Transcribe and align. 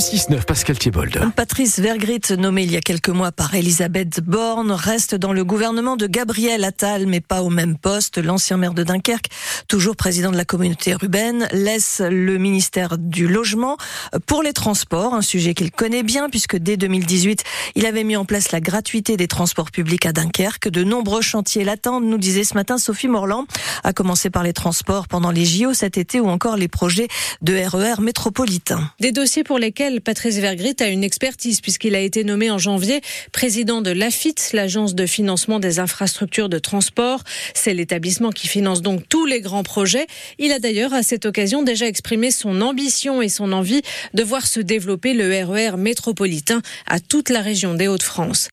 6-9, 0.00 0.44
Pascal 0.44 0.78
Thiebold. 0.78 1.20
Patrice 1.36 1.78
Vergrit, 1.78 2.22
nommé 2.38 2.62
il 2.62 2.72
y 2.72 2.76
a 2.78 2.80
quelques 2.80 3.10
mois 3.10 3.32
par 3.32 3.54
Elisabeth 3.54 4.22
Borne, 4.22 4.72
reste 4.72 5.14
dans 5.14 5.34
le 5.34 5.44
gouvernement 5.44 5.96
de 5.96 6.06
Gabriel 6.06 6.64
Attal, 6.64 7.06
mais 7.06 7.20
pas 7.20 7.42
au 7.42 7.50
même 7.50 7.76
poste. 7.76 8.16
L'ancien 8.16 8.56
maire 8.56 8.72
de 8.72 8.82
Dunkerque, 8.82 9.26
toujours 9.68 9.96
président 9.96 10.30
de 10.30 10.38
la 10.38 10.46
communauté 10.46 10.92
urbaine, 10.92 11.48
laisse 11.52 12.00
le 12.00 12.38
ministère 12.38 12.96
du 12.96 13.28
Logement 13.28 13.76
pour 14.24 14.42
les 14.42 14.54
transports, 14.54 15.12
un 15.12 15.20
sujet 15.20 15.52
qu'il 15.52 15.70
connaît 15.70 16.02
bien 16.02 16.30
puisque 16.30 16.56
dès 16.56 16.78
2018, 16.78 17.44
il 17.74 17.84
avait 17.84 18.04
mis 18.04 18.16
en 18.16 18.24
place 18.24 18.52
la 18.52 18.60
gratuité 18.60 19.18
des 19.18 19.28
transports 19.28 19.70
publics 19.70 20.06
à 20.06 20.12
Dunkerque. 20.12 20.70
De 20.70 20.82
nombreux 20.82 21.20
chantiers 21.20 21.62
l'attendent, 21.62 22.06
nous 22.06 22.18
disait 22.18 22.44
ce 22.44 22.54
matin 22.54 22.78
Sophie 22.78 23.08
Morland, 23.08 23.44
à 23.84 23.92
commencer 23.92 24.30
par 24.30 24.44
les 24.44 24.54
transports 24.54 25.08
pendant 25.08 25.30
les 25.30 25.44
JO 25.44 25.74
cet 25.74 25.98
été 25.98 26.20
ou 26.20 26.28
encore 26.28 26.56
les 26.56 26.68
projets 26.68 27.08
de 27.42 27.54
RER 27.54 28.00
métropolitain. 28.00 28.90
Des 28.98 29.12
dossiers 29.12 29.44
pour 29.44 29.58
lesquels 29.58 29.89
Patrice 29.98 30.36
Vergrit 30.36 30.76
a 30.80 30.88
une 30.88 31.02
expertise 31.02 31.60
puisqu'il 31.60 31.96
a 31.96 32.00
été 32.00 32.22
nommé 32.22 32.50
en 32.50 32.58
janvier 32.58 33.00
président 33.32 33.82
de 33.82 33.90
l'AFIT, 33.90 34.36
l'agence 34.52 34.94
de 34.94 35.06
financement 35.06 35.58
des 35.58 35.80
infrastructures 35.80 36.48
de 36.48 36.58
transport. 36.58 37.24
C'est 37.54 37.74
l'établissement 37.74 38.30
qui 38.30 38.46
finance 38.46 38.82
donc 38.82 39.08
tous 39.08 39.26
les 39.26 39.40
grands 39.40 39.64
projets. 39.64 40.06
Il 40.38 40.52
a 40.52 40.60
d'ailleurs 40.60 40.94
à 40.94 41.02
cette 41.02 41.26
occasion 41.26 41.62
déjà 41.62 41.86
exprimé 41.86 42.30
son 42.30 42.60
ambition 42.60 43.22
et 43.22 43.28
son 43.28 43.52
envie 43.52 43.82
de 44.14 44.22
voir 44.22 44.46
se 44.46 44.60
développer 44.60 45.14
le 45.14 45.44
RER 45.44 45.76
métropolitain 45.76 46.62
à 46.86 47.00
toute 47.00 47.30
la 47.30 47.40
région 47.40 47.74
des 47.74 47.88
Hauts-de-France. 47.88 48.50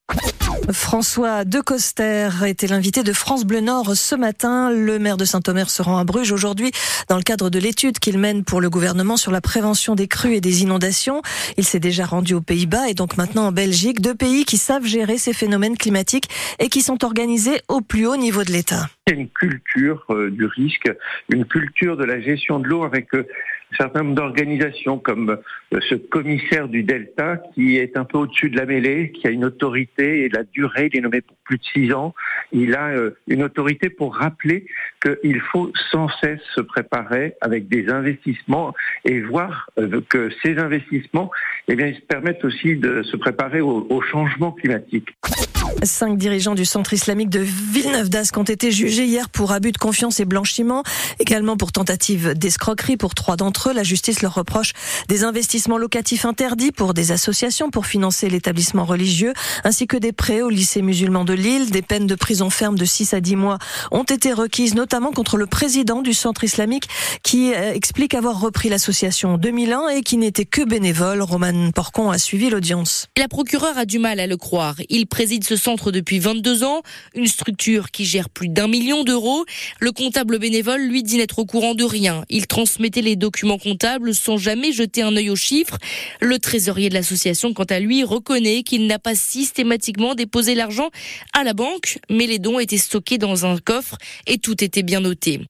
François 0.71 1.45
Decoster 1.45 2.29
était 2.45 2.67
l'invité 2.67 3.03
de 3.03 3.13
France 3.13 3.45
Bleu 3.45 3.61
Nord 3.61 3.95
ce 3.95 4.15
matin. 4.15 4.69
Le 4.71 4.99
maire 4.99 5.17
de 5.17 5.25
Saint-Omer 5.25 5.69
se 5.69 5.81
rend 5.81 5.97
à 5.97 6.03
Bruges 6.03 6.31
aujourd'hui 6.31 6.71
dans 7.07 7.17
le 7.17 7.23
cadre 7.23 7.49
de 7.49 7.59
l'étude 7.59 7.99
qu'il 7.99 8.17
mène 8.17 8.43
pour 8.43 8.59
le 8.59 8.69
gouvernement 8.69 9.17
sur 9.17 9.31
la 9.31 9.41
prévention 9.41 9.95
des 9.95 10.07
crues 10.07 10.35
et 10.35 10.41
des 10.41 10.61
inondations. 10.63 11.21
Il 11.57 11.65
s'est 11.65 11.79
déjà 11.79 12.05
rendu 12.05 12.33
aux 12.33 12.41
Pays-Bas 12.41 12.89
et 12.89 12.93
donc 12.93 13.17
maintenant 13.17 13.47
en 13.47 13.51
Belgique, 13.51 14.01
deux 14.01 14.15
pays 14.15 14.45
qui 14.45 14.57
savent 14.57 14.85
gérer 14.85 15.17
ces 15.17 15.33
phénomènes 15.33 15.77
climatiques 15.77 16.29
et 16.59 16.69
qui 16.69 16.81
sont 16.81 17.03
organisés 17.03 17.61
au 17.67 17.81
plus 17.81 18.07
haut 18.07 18.17
niveau 18.17 18.43
de 18.43 18.51
l'État. 18.51 18.89
Une 19.09 19.29
culture 19.29 20.05
euh, 20.09 20.29
du 20.29 20.45
risque, 20.45 20.91
une 21.31 21.45
culture 21.45 21.95
de 21.95 22.03
la 22.03 22.19
gestion 22.19 22.59
de 22.59 22.67
l'eau 22.67 22.83
avec 22.83 23.13
euh, 23.13 23.25
un 23.71 23.77
certain 23.77 24.03
nombre 24.03 24.15
d'organisations 24.15 24.99
comme 24.99 25.37
euh, 25.73 25.79
ce 25.89 25.95
commissaire 25.95 26.67
du 26.67 26.83
Delta 26.83 27.37
qui 27.55 27.77
est 27.77 27.95
un 27.95 28.03
peu 28.03 28.17
au-dessus 28.17 28.49
de 28.49 28.57
la 28.57 28.65
mêlée, 28.65 29.13
qui 29.13 29.25
a 29.25 29.29
une 29.29 29.45
autorité 29.45 30.25
et 30.25 30.29
la 30.29 30.43
durée, 30.43 30.89
il 30.91 30.97
est 30.97 31.01
nommé 31.01 31.21
pour 31.21 31.37
plus 31.45 31.57
de 31.57 31.63
six 31.63 31.93
ans. 31.93 32.13
Il 32.51 32.75
a 32.75 32.91
une 33.27 33.43
autorité 33.43 33.89
pour 33.89 34.15
rappeler 34.15 34.65
qu'il 35.01 35.39
faut 35.39 35.71
sans 35.89 36.09
cesse 36.19 36.41
se 36.53 36.59
préparer 36.59 37.35
avec 37.39 37.69
des 37.69 37.89
investissements 37.89 38.73
et 39.05 39.21
voir 39.21 39.69
que 40.09 40.29
ces 40.43 40.57
investissements, 40.57 41.31
eh 41.69 41.75
bien, 41.75 41.87
ils 41.87 42.01
permettent 42.01 42.43
aussi 42.43 42.75
de 42.75 43.03
se 43.03 43.15
préparer 43.15 43.61
au 43.61 44.01
changement 44.01 44.51
climatique. 44.51 45.09
Cinq 45.83 46.17
dirigeants 46.17 46.55
du 46.55 46.65
centre 46.65 46.93
islamique 46.93 47.29
de 47.29 47.39
Villeneuve 47.39 48.09
d'Ascq 48.09 48.37
ont 48.37 48.43
été 48.43 48.71
jugés 48.71 49.05
hier 49.05 49.29
pour 49.29 49.51
abus 49.51 49.71
de 49.71 49.77
confiance 49.77 50.19
et 50.19 50.25
blanchiment, 50.25 50.83
également 51.19 51.55
pour 51.57 51.71
tentative 51.71 52.33
d'escroquerie 52.33 52.97
pour 52.97 53.15
trois 53.15 53.35
d'entre 53.35 53.69
eux. 53.69 53.73
La 53.73 53.83
justice 53.83 54.21
leur 54.21 54.33
reproche 54.33 54.73
des 55.07 55.23
investissements 55.23 55.77
locatifs 55.77 56.25
interdits 56.25 56.71
pour 56.71 56.93
des 56.93 57.11
associations 57.11 57.69
pour 57.69 57.85
financer 57.85 58.29
l'établissement 58.29 58.85
religieux, 58.85 59.33
ainsi 59.63 59.87
que 59.87 59.97
des 59.97 60.11
prêts 60.11 60.41
au 60.41 60.49
lycée 60.49 60.81
musulman 60.81 61.25
de 61.25 61.33
Lille. 61.33 61.69
Des 61.69 61.81
peines 61.81 62.07
de 62.07 62.15
prison 62.15 62.49
ferme 62.49 62.77
de 62.77 62.85
6 62.85 63.13
à 63.13 63.21
10 63.21 63.35
mois 63.35 63.57
ont 63.91 64.03
été 64.03 64.33
requises, 64.33 64.75
notamment 64.75 65.11
contre 65.11 65.37
le 65.37 65.45
président 65.45 66.01
du 66.01 66.13
centre 66.13 66.43
islamique 66.43 66.87
qui 67.23 67.53
euh, 67.53 67.73
explique 67.73 68.13
avoir 68.13 68.39
repris 68.39 68.69
l'association 68.69 69.35
en 69.35 69.37
2001 69.37 69.89
et 69.89 70.01
qui 70.01 70.17
n'était 70.17 70.45
que 70.45 70.63
bénévole. 70.63 71.21
Roman 71.21 71.71
Porcon 71.71 72.09
a 72.09 72.17
suivi 72.17 72.49
l'audience. 72.49 73.07
La 73.17 73.27
procureure 73.27 73.77
a 73.77 73.85
du 73.85 73.99
mal 73.99 74.19
à 74.19 74.27
le 74.27 74.37
croire. 74.37 74.75
Il 74.89 75.07
préside 75.07 75.43
centre 75.57 75.91
depuis 75.91 76.19
22 76.19 76.63
ans, 76.63 76.81
une 77.15 77.27
structure 77.27 77.91
qui 77.91 78.05
gère 78.05 78.29
plus 78.29 78.49
d'un 78.49 78.67
million 78.67 79.03
d'euros. 79.03 79.45
Le 79.79 79.91
comptable 79.91 80.39
bénévole 80.39 80.81
lui 80.81 81.03
dit 81.03 81.17
n'être 81.17 81.39
au 81.39 81.45
courant 81.45 81.75
de 81.75 81.83
rien. 81.83 82.23
Il 82.29 82.47
transmettait 82.47 83.01
les 83.01 83.15
documents 83.15 83.57
comptables 83.57 84.13
sans 84.13 84.37
jamais 84.37 84.71
jeter 84.71 85.01
un 85.01 85.15
œil 85.15 85.29
aux 85.29 85.35
chiffres. 85.35 85.77
Le 86.21 86.39
trésorier 86.39 86.89
de 86.89 86.93
l'association, 86.93 87.53
quant 87.53 87.63
à 87.63 87.79
lui, 87.79 88.03
reconnaît 88.03 88.63
qu'il 88.63 88.87
n'a 88.87 88.99
pas 88.99 89.15
systématiquement 89.15 90.15
déposé 90.15 90.55
l'argent 90.55 90.89
à 91.33 91.43
la 91.43 91.53
banque, 91.53 91.99
mais 92.09 92.27
les 92.27 92.39
dons 92.39 92.59
étaient 92.59 92.77
stockés 92.77 93.17
dans 93.17 93.45
un 93.45 93.57
coffre 93.57 93.97
et 94.25 94.37
tout 94.37 94.63
était 94.63 94.83
bien 94.83 94.99
noté. 94.99 95.41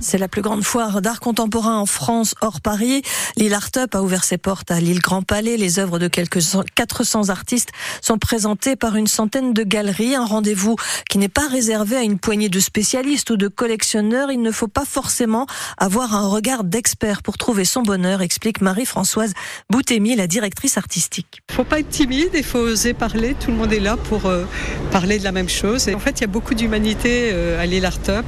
C'est 0.00 0.18
la 0.18 0.28
plus 0.28 0.42
grande 0.42 0.64
foire 0.64 1.02
d'art 1.02 1.20
contemporain 1.20 1.78
en 1.78 1.86
France 1.86 2.34
hors 2.40 2.60
Paris. 2.60 3.02
L'île 3.36 3.54
Art 3.54 3.70
Up 3.76 3.94
a 3.94 4.02
ouvert 4.02 4.24
ses 4.24 4.38
portes 4.38 4.70
à 4.70 4.80
l'île 4.80 5.00
Grand 5.00 5.22
Palais. 5.22 5.56
Les 5.56 5.78
œuvres 5.78 5.98
de 5.98 6.08
quelques 6.08 6.40
400 6.74 7.28
artistes 7.28 7.70
sont 8.00 8.18
présentées 8.18 8.76
par 8.76 8.96
une 8.96 9.06
centaine 9.06 9.52
de 9.52 9.62
galeries. 9.62 10.14
Un 10.14 10.24
rendez-vous 10.24 10.76
qui 11.08 11.18
n'est 11.18 11.28
pas 11.28 11.46
réservé 11.48 11.96
à 11.96 12.02
une 12.02 12.18
poignée 12.18 12.48
de 12.48 12.60
spécialistes 12.60 13.30
ou 13.30 13.36
de 13.36 13.48
collectionneurs. 13.48 14.30
Il 14.30 14.42
ne 14.42 14.50
faut 14.50 14.68
pas 14.68 14.84
forcément 14.84 15.46
avoir 15.78 16.14
un 16.14 16.26
regard 16.26 16.64
d'expert 16.64 17.22
pour 17.22 17.38
trouver 17.38 17.64
son 17.64 17.82
bonheur, 17.82 18.22
explique 18.22 18.60
Marie-Françoise 18.60 19.34
Boutémy, 19.70 20.16
la 20.16 20.26
directrice 20.26 20.78
artistique. 20.78 21.42
Il 21.50 21.54
faut 21.54 21.64
pas 21.64 21.80
être 21.80 21.90
timide, 21.90 22.30
il 22.34 22.44
faut 22.44 22.58
oser 22.58 22.94
parler. 22.94 23.34
Tout 23.38 23.50
le 23.50 23.56
monde 23.56 23.72
est 23.72 23.80
là 23.80 23.96
pour 23.96 24.26
euh, 24.26 24.44
parler 24.90 25.18
de 25.18 25.24
la 25.24 25.32
même 25.32 25.48
chose. 25.48 25.88
En 25.94 25.98
fait, 25.98 26.18
il 26.18 26.20
y 26.22 26.24
a 26.24 26.28
beaucoup 26.28 26.54
d'humanité 26.54 27.30
euh, 27.32 27.60
à 27.60 27.66
l'île 27.66 27.84
Art 27.84 27.98
Up. 28.08 28.26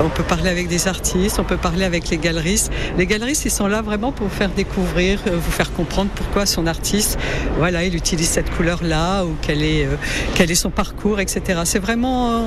On 0.00 0.08
peut 0.10 0.22
parler 0.22 0.50
avec 0.50 0.68
des 0.68 0.86
artistes 0.86 0.97
on 1.38 1.44
peut 1.44 1.56
parler 1.56 1.84
avec 1.84 2.08
les 2.10 2.18
galeristes. 2.18 2.72
Les 2.96 3.06
galeristes, 3.06 3.44
ils 3.44 3.50
sont 3.50 3.66
là 3.66 3.82
vraiment 3.82 4.12
pour 4.12 4.26
vous 4.26 4.34
faire 4.34 4.50
découvrir, 4.50 5.20
euh, 5.26 5.36
vous 5.36 5.50
faire 5.50 5.72
comprendre 5.72 6.10
pourquoi 6.14 6.46
son 6.46 6.66
artiste, 6.66 7.18
voilà, 7.56 7.84
il 7.84 7.94
utilise 7.94 8.28
cette 8.28 8.50
couleur-là 8.50 9.24
ou 9.24 9.36
quel 9.42 9.62
est, 9.62 9.86
euh, 9.86 9.96
quel 10.34 10.50
est 10.50 10.56
son 10.56 10.70
parcours, 10.70 11.20
etc. 11.20 11.60
C'est 11.64 11.78
vraiment 11.78 12.30
euh, 12.30 12.40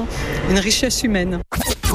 une 0.49 0.59
richesse 0.59 1.03
humaine. 1.03 1.39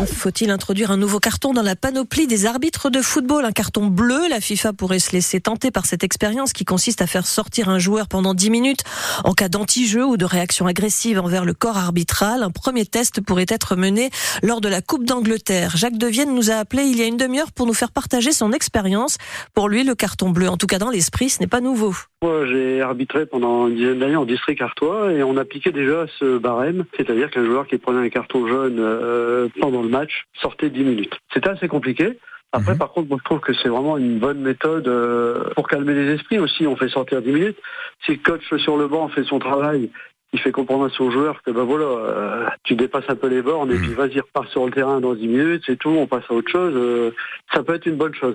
Faut-il 0.05 0.51
introduire 0.51 0.91
un 0.91 0.99
nouveau 0.99 1.21
carton 1.21 1.55
dans 1.55 1.63
la 1.63 1.75
panoplie 1.75 2.27
des 2.27 2.45
arbitres 2.45 2.91
de 2.91 3.01
football? 3.01 3.47
Un 3.47 3.53
carton 3.53 3.87
bleu 3.87 4.29
La 4.29 4.41
FIFA 4.41 4.75
pourrait 4.75 4.99
se 4.99 5.13
laisser 5.13 5.41
tenter 5.41 5.71
par 5.71 5.87
cette 5.87 6.05
expérience 6.05 6.53
qui 6.53 6.67
consiste 6.67 7.01
à 7.01 7.07
faire 7.07 7.27
sortir 7.27 7.71
un 7.71 7.79
joueur 7.79 8.07
pendant 8.07 8.35
10 8.35 8.51
minutes 8.51 8.83
en 9.25 9.33
cas 9.33 9.49
d'anti-jeu 9.49 10.05
ou 10.05 10.19
de 10.19 10.27
réaction 10.27 10.67
agressive 10.67 11.19
envers 11.19 11.47
le 11.47 11.55
corps 11.55 11.79
arbitral. 11.79 12.43
Un 12.43 12.51
premier 12.51 12.85
test 12.85 13.23
pourrait 13.23 13.47
être 13.49 13.75
mené 13.77 14.11
lors 14.43 14.61
de 14.61 14.69
la 14.69 14.83
Coupe 14.83 15.05
d'Angleterre. 15.05 15.77
Jacques 15.77 15.99
Devienne 15.99 16.35
nous 16.35 16.51
a 16.51 16.57
appelé 16.57 16.85
il 16.85 16.99
y 16.99 17.03
a 17.03 17.07
une 17.07 17.17
demi-heure 17.17 17.53
pour 17.53 17.67
nous 17.67 17.75
faire 17.75 17.91
partager 17.91 18.33
son 18.33 18.53
expérience. 18.53 19.17
Pour 19.55 19.69
lui, 19.69 19.83
le 19.83 19.95
carton 19.95 20.29
bleu, 20.29 20.51
en 20.51 20.59
tout 20.59 20.67
cas 20.67 20.79
dans 20.79 20.91
l'esprit, 20.91 21.31
ce 21.31 21.41
n'est 21.41 21.47
pas 21.47 21.61
nouveau. 21.61 21.95
Moi, 22.23 22.47
j'ai 22.47 22.81
arbitré 22.81 23.27
pendant 23.27 23.69
une 23.69 23.75
dizaine 23.75 23.99
d'années 23.99 24.17
en 24.17 24.25
district 24.25 24.63
artois 24.63 25.13
et 25.13 25.23
on 25.23 25.37
appliquait 25.37 25.71
déjà 25.71 26.07
ce 26.19 26.39
barème, 26.39 26.87
c'est-à-dire 26.97 27.31
qu'un 27.31 27.45
joueur 27.45 27.67
qui 27.67 27.77
prenait 27.77 28.07
un 28.07 28.09
carton 28.09 28.49
jaune 28.49 28.77
euh, 28.79 29.49
pendant 29.61 29.83
le 29.83 29.89
match 29.91 30.25
sortait 30.41 30.71
10 30.71 30.83
minutes. 30.83 31.19
C'était 31.35 31.51
assez 31.51 31.69
compliqué. 31.69 32.19
Après, 32.53 32.73
mhm. 32.73 32.79
par 32.79 32.93
contre, 32.93 33.11
moi, 33.11 33.19
je 33.21 33.25
trouve 33.25 33.41
que 33.41 33.53
c'est 33.53 33.69
vraiment 33.69 33.99
une 33.99 34.19
bonne 34.19 34.41
méthode 34.41 34.89
euh, 34.89 35.51
pour 35.55 35.69
calmer 35.69 35.93
les 35.93 36.15
esprits 36.15 36.39
aussi. 36.39 36.67
On 36.67 36.75
fait 36.75 36.89
sortir 36.89 37.21
10 37.21 37.33
minutes. 37.33 37.59
Si 38.07 38.13
le 38.13 38.19
coach 38.19 38.43
sur 38.63 38.79
le 38.79 38.89
banc 38.89 39.09
fait 39.09 39.25
son 39.25 39.39
travail, 39.39 39.91
il 40.33 40.41
fait 40.41 40.53
comprendre 40.53 40.87
à 40.87 40.91
son 40.91 41.11
joueur 41.11 41.43
que 41.43 41.51
ben 41.51 41.65
voilà, 41.65 41.85
euh, 41.85 42.47
tu 42.65 42.77
dépasses 42.77 43.05
un 43.09 43.17
peu 43.17 43.29
les 43.29 43.43
bornes 43.43 43.71
et 43.71 43.75
mhm. 43.75 43.83
puis 43.83 43.93
vas-y 43.93 44.21
repars 44.21 44.49
sur 44.49 44.65
le 44.65 44.73
terrain 44.73 45.01
dans 45.01 45.15
10 45.15 45.29
minutes, 45.29 45.65
c'est 45.67 45.77
tout, 45.77 45.91
on 45.91 46.07
passe 46.07 46.25
à 46.31 46.33
autre 46.33 46.51
chose. 46.51 47.13
ça 47.53 47.63
peut 47.63 47.75
être 47.75 47.85
une 47.85 47.97
bonne 47.97 48.15
chose. 48.15 48.35